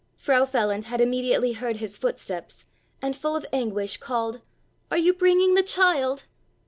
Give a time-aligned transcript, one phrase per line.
[0.15, 2.65] Frau Feland had immediately heard his footsteps
[3.03, 4.41] and full of anguish called:
[4.89, 6.23] "Are you bringing the child?"